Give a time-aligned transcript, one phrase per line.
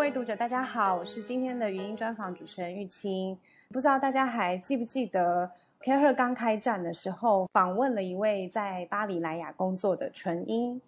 [0.00, 3.38] 各位读者，大家好，我是今天的语音专访主持人玉清。
[3.68, 5.50] 不知道大家还记不记得
[5.82, 10.80] c a r 刚开战的时候，访问了一位在巴黎莱雅工作的纯英。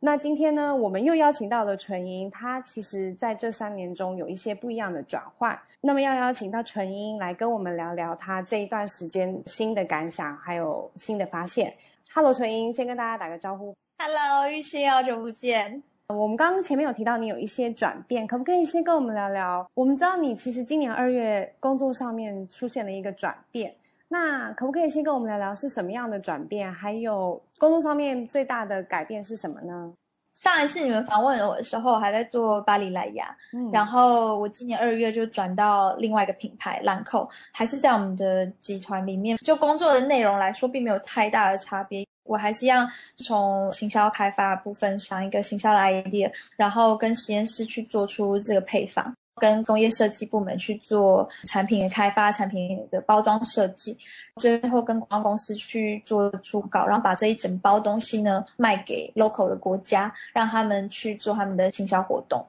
[0.00, 5.60] 那今天呢，我们又邀请到了纯英，她其实在这三年中有一些不一样的转换。
[5.82, 11.76] 那么要邀请到纯英来跟我们聊聊她这一段时间新的感想，还有新的发现。
[12.10, 13.76] Hello，纯英，先跟大家打个招呼。
[13.98, 15.82] Hello，玉清，好久不见。
[16.14, 19.68] 我们刚刚前面有提到你有一些转变，可不可以先跟我们聊聊？
[19.74, 23.74] 我们知道你其实今年二月工作上面出现了一个转变，
[24.06, 26.72] 那可不可以先跟我们聊聊是什么样的转变？
[26.72, 29.92] 还有工作上面最大的改变是什么呢？
[30.34, 42.06] 上一次你们访问我的时候还在做巴黎莱雅，嗯然后我今年二月就转到另外一个品牌兰蔻，还是在我们的集团里面，就工作的内容来说，并没有太大的差别。
[42.26, 53.96] 我还是要从行销开发部分想一个行销的 idea，然后跟实验室去做出这个配方，跟工业设计部门去做产品的开发、产品的包装设计，
[54.36, 62.44] 最后跟广告公司去做初稿，然后把这一整包东西呢卖给 local 的国家，让他们去做他们的行销活动。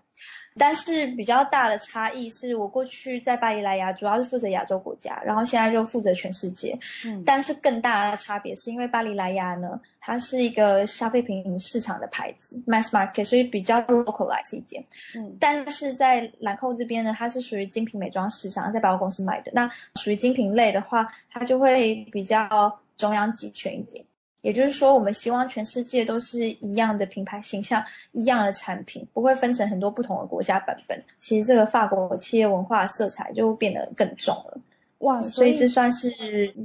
[0.58, 6.78] 但是比较大的差异是我过去在巴黎莱雅主要是负责亚洲国家，然后现在就负责全世界。
[7.06, 14.84] 嗯，但是更大的差别是因为巴黎莱雅呢，它是一个消费品市场的牌子，mass market，所以比较 localize 一点。
[15.16, 19.52] 嗯，但是在兰蔻这边呢，它是属于精品美妆市场，在百货公司买的。
[19.54, 24.04] 那属于精品类的话，它就会比较中央集权一点。
[24.42, 31.04] 也就是说，我们希望全世界都是一样的品牌形象，一样的产品，不会分成很多不同的国家版本。
[31.20, 34.60] 其实这个法国企业文化色彩就变得更重了。
[35.00, 36.12] 哇，所以这算是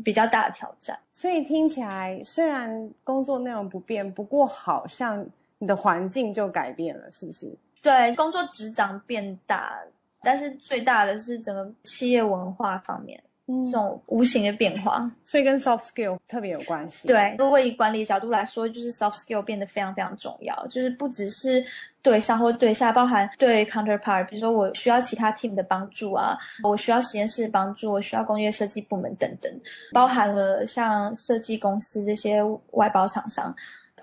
[0.05, 0.99] 比较大的挑战。
[1.13, 5.27] 所以听起来虽然工作内容不变，不过好像
[5.59, 7.53] 你的环境就改变了，是不是？
[7.83, 9.77] 对，工作职掌变大，
[10.23, 13.23] 但是最大的是整个企业文化方面。
[13.47, 17.09] 这种无形的变化，所以跟 soft skill 特别有关系。
[17.09, 21.65] 对，如果以管理角度来说，就是 soft skill 变得非常非常重要，就是不只是
[22.01, 29.53] 对上或对下，包含对 counterpart，比如说我需要其他 team 的帮助啊，我需要实验室的帮助，我需要工业设计部门等等，
[29.93, 33.55] 包含了像设计公司这些外包厂商。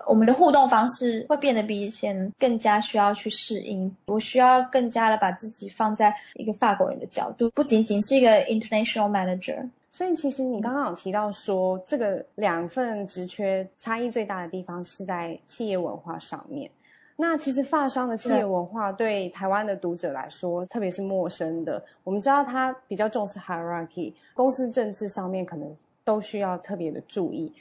[0.06, 3.94] 我们的互动方式会变得比以前更加需要去适应。
[4.06, 9.68] 我需要更加的把自己放在一个法国人的角度，不仅仅是一个 international manager。
[9.90, 16.70] 所以，其实你刚刚有提到说，这个两份职缺差异最大的地方是在企业文化上面。
[17.16, 21.84] 那其实发商的企业文化对台湾的读者来说，特别是陌生的。
[22.02, 27.52] 我们知道他比较重视 hierarchy，公司政治上面可能都需要特别的注意。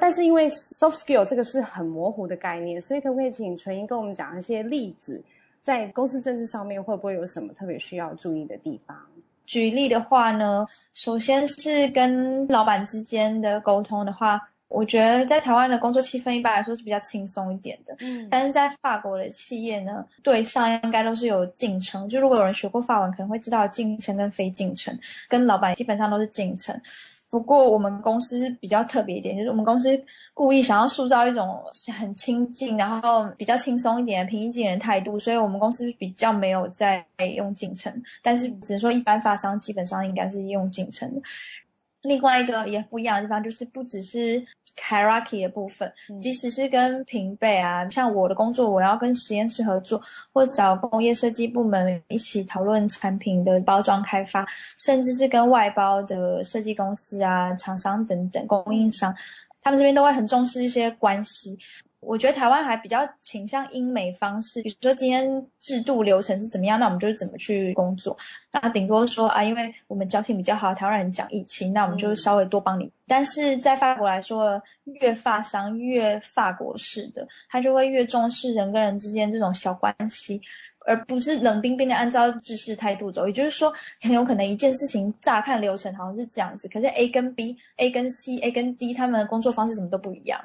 [0.00, 5.20] 但是因为 soft skill 这个是很模糊的概念，所以可不可以请纯英跟我们讲一些例子，
[5.60, 8.96] 在公司政治上面会不会有什么特别需要注意的地方？
[9.44, 10.62] 举例的话呢，
[10.94, 17.96] 首先是跟老板之间的沟通的话，我觉得在台湾的工作气氛一般来说是比较轻松一点的。
[18.00, 24.96] 嗯，但是在法国的企业呢，对上应该都是有进程，就如果有人学过法文，可能会知道进程跟非进程，
[25.28, 26.78] 跟老板基本上都是进程。
[27.30, 30.02] 不过我们公司比较特别一点，就是我们公司
[30.32, 31.62] 故意想要塑造一种
[31.98, 37.04] 很亲近，然后比较轻松一点、平易近人态度，所以我们公司比较没有在
[37.36, 37.92] 用进程，
[38.22, 41.20] 但是只能说一般发商基本上应该是用进程的。
[42.02, 44.44] 另外一个也不一样的地方，就是不只是
[44.76, 50.00] hierarchy 的部分，即使是跟平辈啊，像我的工作，我要跟实验室合作，
[50.32, 59.12] 或找工业设计部门一起讨论产品的包装开发，甚至是跟外包的设计公司啊、厂商等等供应商，
[59.60, 61.58] 他们这边都会很重视一些关系。
[62.00, 68.16] 我觉得台湾还比较倾向英美方式，比如说今天制度流程是怎么样，那我们就是怎么去工作。
[68.52, 72.90] 那顶多说啊，因为我们交情比较好，台湾人讲义气，那我们就稍微多帮你。
[73.06, 74.60] 但是在法国来说，
[75.00, 80.40] 越法商越法国式的，他就会越重视人跟人之间这种小关系，
[80.86, 83.26] 而不是冷冰冰的按照制式态度走。
[83.26, 90.40] 也就是说，很有可能一件事情乍看流程好像是这样子，可是 A 跟 B、A 跟 C、A 跟 D 他们的工作方式怎么都不一样。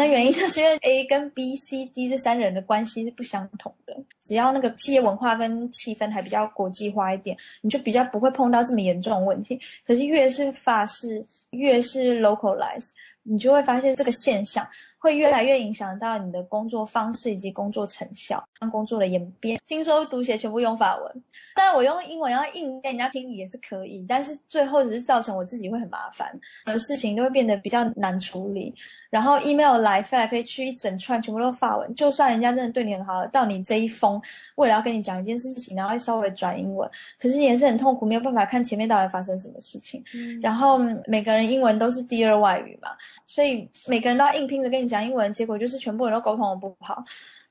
[0.00, 3.94] 那原因就是 因为 A 跟 B、C、D 这三人的关系是不相同的。
[4.22, 9.60] 只要那个企业文化跟气氛还比较国际化一点，你就比较不会碰到这么严重的问题。
[9.86, 11.20] 可是越是法式，
[11.50, 12.88] 越是 localize，
[13.24, 14.66] 你就会发现这个现象
[15.00, 19.58] 会越来越影响到你的工作方式以及工作成效、工作的演变。
[19.66, 21.24] 听说读写全部用法文，
[21.54, 26.28] 当然我用英文要硬跟人家听也是可以，但是最后只是造成我自己会很麻烦，
[26.66, 28.74] 很多事情都会变得比较难处理。
[29.08, 31.94] 然后 email 来飞来飞去一整串，全部都是法文。
[31.96, 34.20] 就算人家真的对你很好，到你这一封
[34.54, 36.88] 为了要跟你讲一件事情，然后稍微转英文，
[37.18, 40.04] 可是也是很痛苦，没有办法看前面到底发生什么事情。
[40.40, 42.90] 然后每个人英文都是第二外语嘛，
[43.26, 47.02] 所以每个人都要硬拼着跟你讲英文，结果就是全部人都沟通不好。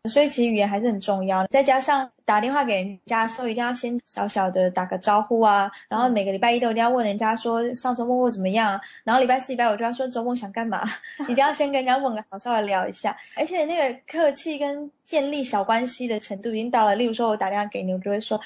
[0.09, 5.69] 所以其实语言还是很重要，再加上打电话给人家的时候，一定要先小小的打个招呼啊。
[5.89, 8.79] 然后每个礼拜一都一定要问人家说上周末过怎么样。
[9.03, 10.81] 然后礼拜四、礼拜五就要说周末想干嘛，
[11.27, 13.13] 一定要先跟人家问个好，稍微聊一下。
[13.35, 16.95] 而且那个客气跟建立小关系的程度已经到了。
[16.95, 18.39] 例如说我打电话给你，我就会说，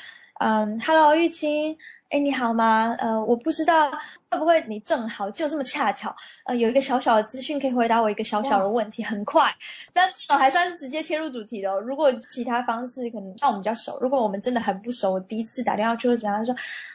[0.44, 1.74] 嗯，Hello，玉清。
[2.10, 2.94] 哎，你好吗？
[3.00, 3.90] 呃，我不知道
[4.30, 6.13] 会不会你正好就这么恰巧，
[6.45, 9.50] 呃，有一个小小的资讯可以回答我一个小小的问题，很快，
[9.94, 11.72] 但至少还算是直接切入主题的。
[11.80, 16.54] 如果其他方式可能，像我们比较熟，如果我们真的很不熟，我第一次打电话就会怎样说？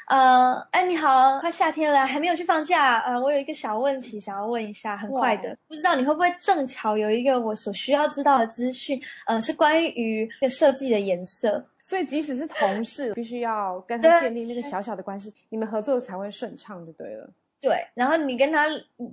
[0.09, 11.65] 呃，哎，你好，快夏天了，还没有去放假，呃，我有一个小问题想要问一下，很快的，不知道你会不会正巧有一个我所需要知道的资讯，呃，是关于设计的颜色。
[11.89, 17.31] 所以，即使是同事，必须要跟他建立那个小小的关系，你们合作才会顺畅，就对了。
[17.63, 18.67] 对，然后你跟他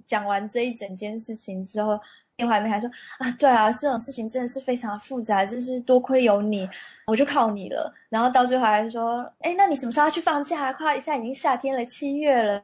[0.05, 1.97] 讲完这一整件事情之后。
[2.37, 2.89] 电话里面还说
[3.19, 6.69] 啊，对啊，这种事情真的是非常复杂，真是多亏有你，
[7.07, 7.93] 我就靠你了。
[8.09, 10.73] 然后到最后还说，哎，那你什么时候要去放假？
[10.73, 12.61] 快，现在已经夏天了，七月了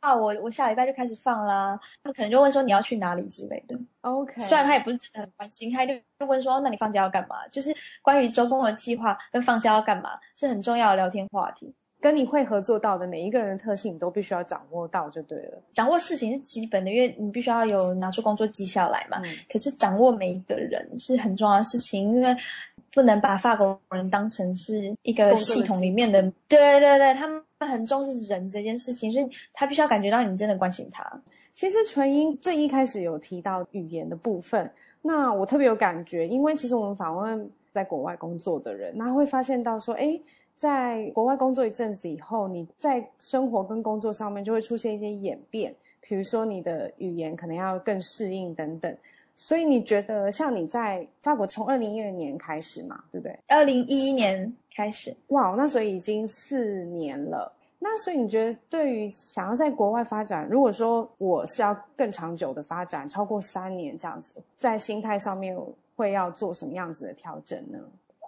[0.00, 1.78] 啊，我我下礼拜就开始放啦。
[2.02, 3.78] 他可能就问说你要去哪里之类的。
[4.00, 7.46] OK，虽然他也不是真的很关心，他就就问说，那你放假要干嘛？
[7.48, 7.72] 就是
[8.02, 11.72] 关于周公的计划跟放假要干嘛是很重要的聊天话题。
[12.02, 15.62] 跟你会合作到的每一个人的特性，你都必须要掌握到就对了。
[15.72, 19.22] 掌握事情是基本的，因为你必须要有拿出工作绩效来嘛。
[19.48, 22.36] 可是掌握每一个人是很重要的事情，因为
[22.92, 26.20] 不能把法国人当成是一个系统里面的。
[26.48, 31.08] 对对对，他们很重视人这件事情，所以他必须要感觉到你真的关心他。
[31.54, 34.68] 其实纯英最一开始有提到语言的部分，
[35.02, 40.20] 那我特别有感觉，因为其实我们访问在国外工作的人，那会发现到说，哎。
[40.62, 48.96] 在国外工作一阵子以后，你在生活跟工作上面就会出现一些演变，比如说你的语言可能要更适应等等。
[49.34, 53.36] 所以你觉得，像你在法国从二零一二年开始嘛，对不对？
[53.48, 57.52] 二零一一年开始，哇，那所以已经四年了。
[57.80, 65.58] 那所以你觉得，对于想要在国外发展，如果说我是要更长久的发展，超过三年这样子，在心态上面
[65.96, 67.80] 会要做什么样子的调整呢？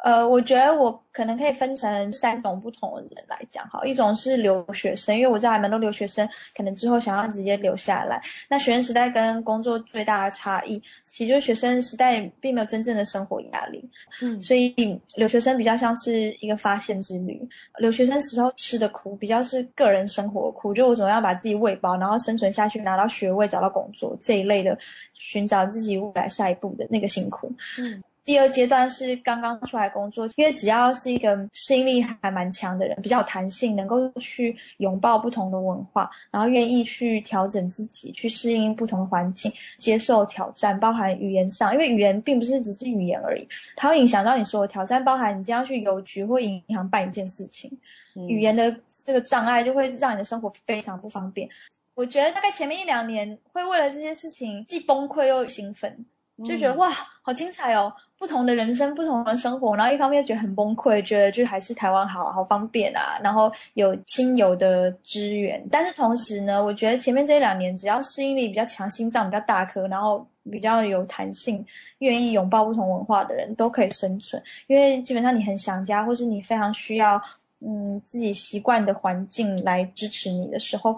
[0.05, 3.81] 呃，我觉得我可能可以分成三种不同的人来讲哈。
[3.87, 8.23] 一种是留学生，因为我知道蛮多留学生可能之后想要直接留下来。
[8.47, 13.83] 那学生时代跟工作最大的差异，其实就是学生时代并没有真正的生活压力，
[14.21, 14.75] 嗯，所以
[15.17, 17.41] 留学生比较像是一个发现之旅。
[17.79, 24.77] 留学生时候吃的苦，比较是个人生活苦，就我怎么样把自己喂饱，然后生存下去，拿到学位，找到工作这一类的，
[25.15, 28.03] 寻找自己未来下一步的那个辛苦，嗯。
[28.25, 47.71] 第二阶段是刚刚出来工作，因为只要是一个适应力还蛮强的人，比较有弹性，能够去拥抱不同的文化，然后愿意去调整自己，去适应不同的环境，接受挑战，包含语言上，因为语言并不是只是语言而已，它会影响到你所有挑战，包含你将要去邮局或银行办一件事情，
[48.15, 48.75] 语言的
[49.05, 51.47] 这个障碍就会让你的生活非常不方便。
[51.95, 56.07] 我觉得大概前面一两年会为了这些事情既崩溃又兴奋。
[56.45, 56.91] 就觉得哇，
[57.23, 57.95] 好精彩哦！
[58.25, 65.63] 不同的人生，不同的生活，然后一方面觉得很崩溃，觉得就还是台湾好好方便啊，然后有亲友的支援。
[65.71, 71.63] 但是同时呢，我觉得前面这两年，只要适应力比较强、心脏比较大颗，然后比较有弹性、
[71.99, 74.43] 愿意拥抱不同文化的人，都可以生存。
[74.69, 77.21] 因为基本上你很想家，或是你非常需要。
[77.67, 80.97] 嗯，自己习惯的环境来支持你的时候，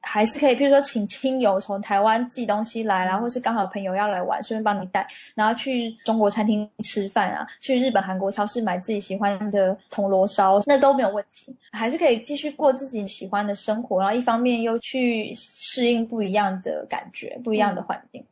[0.00, 18.24] 还是可以，譬如说请亲友从台湾寄东西来，然后或是刚好朋友要来玩，顺便帮你带，然后去中国餐厅吃饭啊，去日本、韩国超市买自己喜欢的铜锣烧，那都没有问题，还是可以继续过自己喜欢的生活，然后一方面又去适应不一样的感觉、不一样的环境。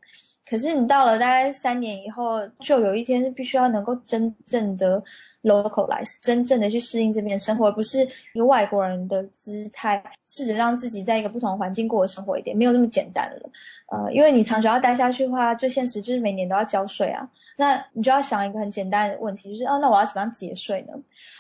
[0.49, 5.03] 可是你到了大概三年以后，就有一天是必须要能够真正的。
[5.43, 13.51] Localize 真正的去适应这边生活，而不是一个外国人的姿态，试着让自己在一个不同环境过的生活一点，没有那么简单了。
[13.87, 17.29] 呃，因为你长久要待下去的话，最现实就是每年都要交税啊。
[17.57, 20.95] 那你就要想一个很简单的问题，就是哦，那我要怎么样节税呢？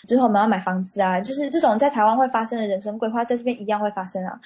[0.07, 4.39] 之后我们要买房子啊，就是这种在台湾会发生的人生规划，在这边一样会发生啊。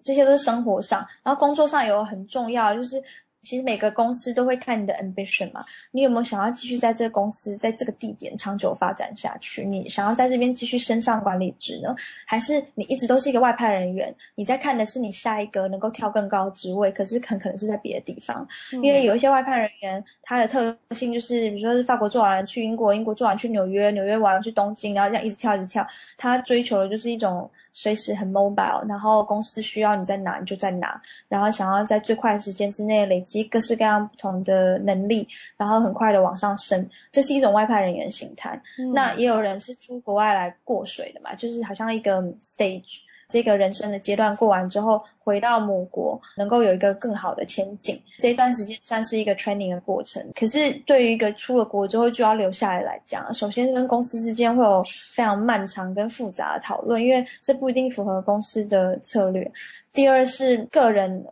[0.00, 3.02] 这些都是生活上，然后工作上有很重要，就是
[3.42, 9.64] 其实每个公司都会看你的 ambition 嘛，你有没有想要继续在这个公司，在这个地点长久发展下去？
[9.64, 11.94] 你想要在这边继续升上管理职呢，
[12.26, 14.14] 还是你一直都是一个外派人员？
[14.34, 18.46] 你在看的是你下一个能够跳更高职位，可是很可能是在别的地方，
[18.82, 27.50] 因为有一些外派人员，他的特性就是，比如说是法国做完了去英国，英国做完去纽约，纽约完了去东京，然后这样一直跳一直跳，他追求的就是一种。
[27.80, 38.60] 随时很 mobile，然后公司需要你在哪你就在哪，然后想要在最快的时间之内累积各式各样不同的能力，然后很快的往上升，这是一种外派人员形态。
[38.92, 42.98] 那也有人是出国外来过水的嘛，就是好像一个 stage。
[43.28, 50.26] 这个人生的阶段过完之后，回到母国能够有一个更好的前景，这段时间算是一个 training 的过程。
[50.34, 54.82] 可是对于一个出了国之后就要留下来来讲，首先跟公司之间会有
[55.14, 59.50] 非常漫长跟复杂的讨论，因为这不一定符合公司的策略。
[59.92, 61.22] 第二是个人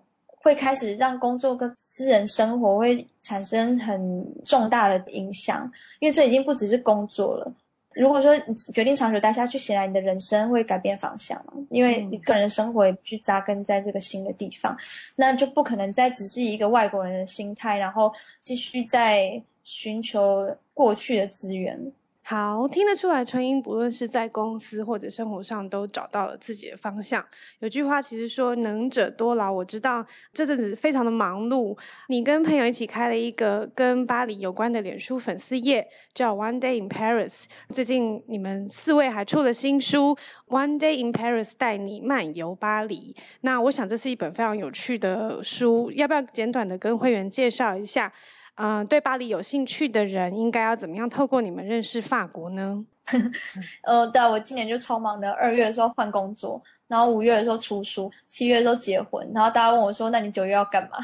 [0.43, 7.51] 会开始让工作跟私人生活会产生很重大的影响，因为这已经不只是工作了。
[7.97, 14.77] 如果说你决定长久待下去，显然你的人生会改变方向嘛，因为你个人生活也去扎根在这个新的地方，
[15.17, 18.13] 那就不可能再只是一个外国人的心态，然后
[18.43, 21.81] 继续在寻求过去的资源。
[22.29, 27.25] 好，听得出来，春英不论是在公司或者生活上都找到了自己的方向。
[27.61, 31.79] 有句话其实说“能者多劳”，我知道这阵子非常的忙碌。
[32.09, 37.45] 你跟朋友一起开了一个跟巴黎有关的脸书粉丝页，叫 “One Day in Paris”。
[37.69, 40.17] 最近你们四位还出了新书
[40.49, 43.15] 《One Day in Paris》，带你漫游巴黎。
[43.43, 48.13] 那我想这是一本非常有趣的书，要不要简短的跟会员介绍一下？
[48.57, 52.85] 嗯，对巴黎有兴趣的人应该要怎么样透过你们认识法国呢？
[53.85, 60.99] 呃，对，我今年就超忙的，二月的时候换工作，然后五月的时候出书，七月的时候结婚，然后大家问我说：“那你九月要干嘛？”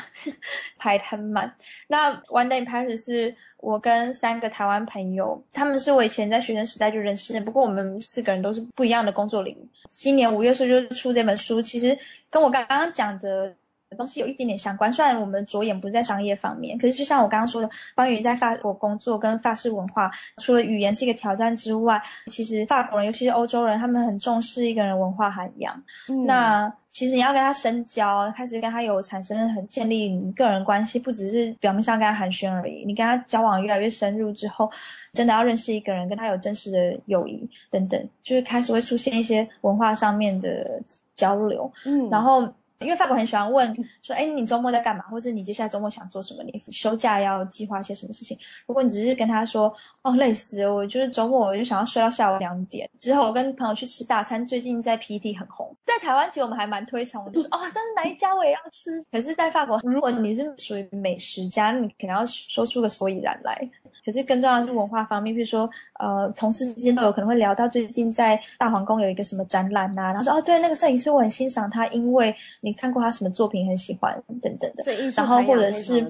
[0.79, 1.55] 排很满。
[1.87, 9.69] 那 One Day Paris 是我跟三个台湾朋友，他们是我以前在学生时代就认识的，不过我们四个人都是不一样的工作领域。
[9.91, 11.97] 今年五月时候就出这本书，其实
[12.29, 13.55] 跟我刚刚讲的。
[13.95, 25.81] 东西有一点点相关，虽然我们着眼不是在商业方面，可是就像我刚刚说的，关于在法国工作跟法式文化，除了语言是一个挑战之外，其实法国人，尤其是欧洲人，他们很重视一个人文化涵养。
[26.27, 32.85] 那其实你要跟他深交，开始跟他有产生很建立你个人关系，不只是表面上跟他寒暄而已。
[32.85, 34.71] 你跟他交往越来越深入之后，
[35.13, 40.81] 真的要认识一个人，跟他有真实的友谊等等，就是开始会出现一些文化上面的
[41.15, 41.71] 交流。
[41.87, 42.47] 嗯，然后。
[42.83, 45.03] 因为法国很喜欢问说：“哎，你周末在干嘛？
[45.05, 46.43] 或者你接下来周末想做什么？
[46.45, 49.73] 你休假要计划一些什么事情？”如果你只是跟他说
[50.03, 58.91] ：“哦，累死了，我就是周末我就想要睡到下午两点。”之后我跟朋友去吃大餐，最近在 PT 很红，在台湾其实我们还蛮推崇，就是哦，但是哪一家我也要吃。
[59.11, 63.71] 可是，在法国，如果你是属于美食家，你可能要说出个所以然来。
[64.05, 65.69] 可是更重要的是文化方面，比如说，
[65.99, 74.83] 呃，同事之间都有可能会聊到最近在大皇宫有一个什么展览呐，然后说哦，对，那个摄影师我很欣赏他，因为你看过他什么作品很喜欢等等的。
[75.17, 76.01] 然后或者是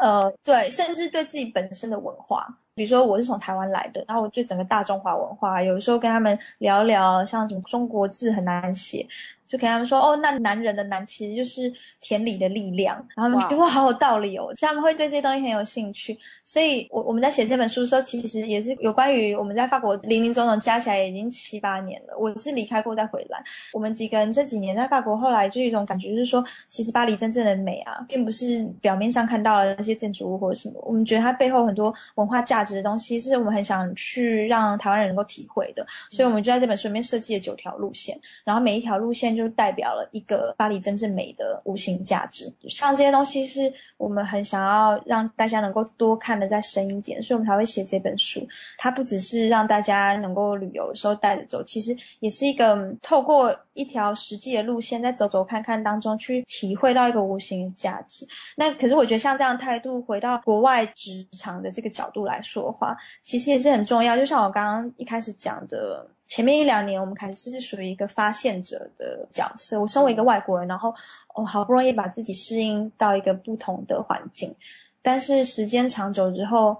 [0.00, 2.46] 呃，对，甚至对自己本身的文化，
[2.76, 9.04] 比如说我是从台湾来的，然后我对整个大中华文化，有时候跟他们聊聊，像什么中国字很难写。
[9.46, 16.18] 就跟他们说哦，那男人的男其实就是田里的力量，然后他们觉得哇，好有道理哦，所以他们会对这些东西很有兴趣。
[16.44, 22.18] 所以，我我们在写这本书的时候，其实也是有关于我们在法国零零总总加起来已经七八年了。
[22.18, 23.40] 我是离开过再回来，
[23.72, 35.86] 我们几个人这几年在法国，后来就一种感觉，就是说，其实巴黎真正的美啊，并不是表面上看到的那些建筑物或者什么，我们觉得它背后很多文化价值的东西，是我们很想去让台湾人能够体会的。
[36.10, 39.36] 所以，我们就在这本书里面设计了九条路线，然后每一条路线。
[39.36, 48.48] 就代表了一个巴黎真正美的无形价值，像这些东西是我们很想要让大家能够多看的再深一点，所以我们才会写这本书。
[48.78, 58.26] 它不只是让大家能够旅游的时候带着走，其实也是一个透过一条实际的路线，在走走看看当中去体会到一个无形的价值。
[58.56, 64.16] 那可是我觉得像这样态度，回到国外职场的这个角度来说的话，其实也是很重要。
[64.16, 66.04] 就像我刚刚一开始讲的。
[66.28, 69.80] 前面一两年，我们开始是属于一个发现者的角色。
[69.80, 70.92] 我身为一个外国人，然后
[71.36, 74.52] 我好不容易把自己适应到一个不同的环境，
[75.00, 76.76] 但是时间长久之后，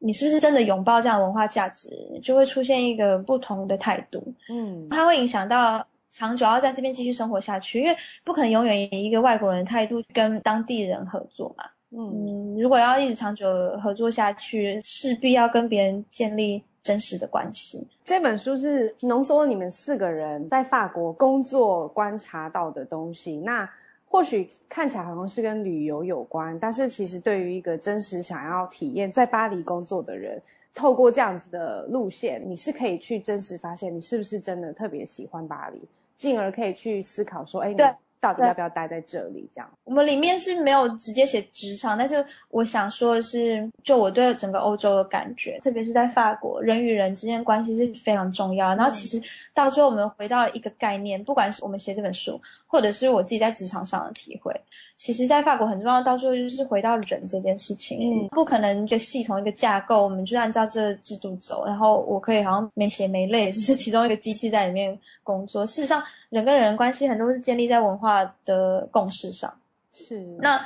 [0.00, 1.88] 你是不是真的拥抱这样文化价值，
[2.20, 4.20] 就会出现一个不同的态度。
[4.50, 11.64] 嗯，它会影响到长久要在这边继续生活下去，因为不可能永远以一个外国人的态度跟当地人合作嘛。
[11.90, 13.46] 嗯，如果要一直长久
[13.82, 16.62] 合作下去，势必要跟别人建立。
[16.82, 17.86] 真实的关系。
[18.02, 23.36] 这本书是浓缩了你们四个人在法国工作观察到的东西。
[23.36, 23.70] 那
[24.04, 30.42] 或许看起来好像是跟旅游有关，但是其实对于一个真实想要体验在巴黎工作的人，
[30.74, 35.80] 透过这样子的路线，你是可以去真实发现你是不是真的特别喜欢巴黎，
[36.22, 37.76] 进而可以去思考说，哎，你。
[38.22, 39.50] 到底要不要待在这里？
[39.52, 48.76] 这样，我们里面是没有直接写职场，但是我想说的是，就我对整个欧洲的感觉，特别是在法国，人与人之间关系是非常重要。
[48.76, 49.20] 然后，其实
[49.52, 52.40] 到最后我们回到一个概念，不管是我们写这本书，
[52.72, 54.50] 或者是我自己在职场上的体会。
[54.96, 57.98] 其实，在法国很重要，到最后就是回到人这件事情。
[58.00, 65.66] 嗯，不可能一个系统、一个架构，我们就按照这制度走，然后我可以好像没血没泪，只是其中一个机器在里面工作。
[65.66, 69.52] 事实上，人跟人关系很多是建立在文化的共识上。
[69.92, 70.58] 是那。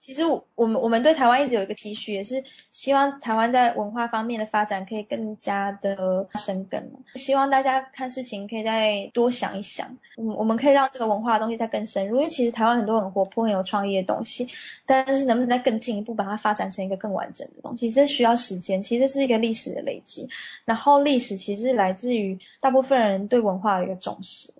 [0.00, 0.22] 其实
[0.54, 6.90] 我们我们对台湾一直有一个期许，也是希望台湾在文化方面的发展可以更加的生根。
[7.16, 12.16] 希望大家看事情可以再多想一想，嗯，我们可以让这个文化的东西再更深入。
[12.16, 14.48] 因为其实台湾很多很活泼、很有创意的东西，
[14.86, 18.80] 但是能不能再更进一步把它发展成一个更完整的东西，这需要时间。
[18.80, 20.26] 其实是一个历史的累积，
[20.64, 24.50] 然后历史其实来自于大部分人对文化的一个重视。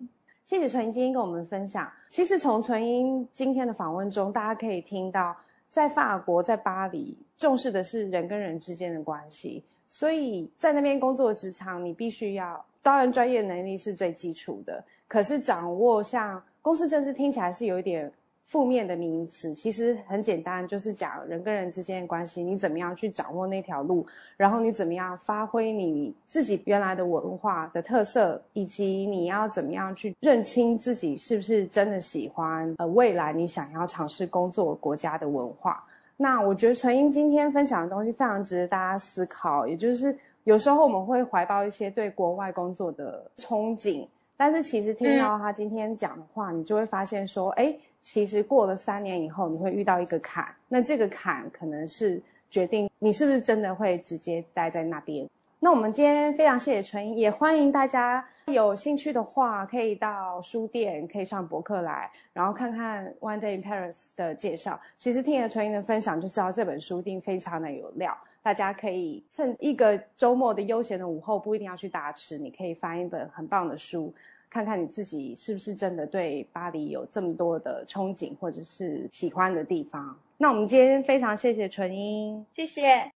[0.51, 1.89] 谢谢纯英今天跟我们分享。
[2.09, 5.37] 其实从纯英今天的访问中，大家可以听到，
[5.69, 9.65] 在法国，在巴黎，重视的是人跟人之间的关系。
[9.87, 18.13] 所以在那边工作的职场，你必须要，当然专业能力是最基础的，可是掌握像公司政治，听起来是有一点。
[18.51, 24.05] 负面的名词其实很简单，就是讲人跟人之间的关系，你怎么样去掌握那条路，
[24.37, 35.85] 然后你怎么样发挥你自己原来的文化的特色，以及你要怎么样去认清自己是不是真的喜欢呃未来你想要尝试工作国家的文化。
[36.17, 44.05] 那我觉得纯英今天分享的东西非常值得大家思考，也就是有时候我们会怀抱一些对国外工作的憧憬，
[44.41, 47.77] 但是其实听到他今天讲的话，你就会发现说，哎。
[48.03, 52.19] 其实过了三年以后，你会遇到一个坎，那这个坎可能是
[52.51, 55.29] 决定你是不是真的会直接待在那边。
[55.59, 64.81] 那我们今天非常谢谢纯英，也欢迎大家有兴趣的话，可以到书店，可以上博客来，然后看看 One Day in Paris 的介绍。
[64.97, 68.17] 其实听了纯英的分享，就知道这本书一定非常的有料。
[68.43, 74.11] 大家可以趁一个周末的悠闲的午后，不一定要去大吃，你可以翻一本很棒的书。
[74.51, 80.19] 看看你自己是不是真的对巴黎有这么多的憧憬，或者是喜欢的地方。
[80.37, 83.11] 那我们今天非常谢谢纯英，谢谢。